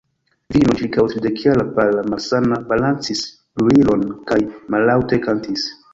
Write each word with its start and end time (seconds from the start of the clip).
Virino 0.53 0.71
ĉirkaŭ 0.79 1.03
tridekjara, 1.11 1.65
pala, 1.75 2.05
malsana, 2.13 2.59
balancis 2.71 3.21
lulilon 3.63 4.09
kaj 4.33 4.39
mallaŭte 4.77 5.25
kantis. 5.29 5.69